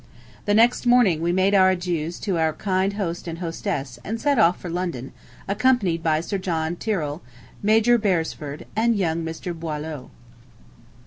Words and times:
The 0.47 0.55
next 0.55 0.87
morning 0.87 1.21
we 1.21 1.31
made 1.31 1.53
our 1.53 1.69
adieus 1.75 2.17
to 2.21 2.39
our 2.39 2.53
kind 2.53 2.93
host 2.93 3.27
and 3.27 3.37
hostess, 3.37 3.99
and 4.03 4.19
set 4.19 4.39
off 4.39 4.59
for 4.59 4.67
London, 4.67 5.11
accompanied 5.47 6.01
by 6.01 6.21
Sir 6.21 6.39
John 6.39 6.75
Tyrrell, 6.75 7.21
Major 7.61 7.99
Beresford, 7.99 8.65
and 8.75 8.95
young 8.95 9.23
Mr. 9.23 9.53
Boileau. 9.53 10.09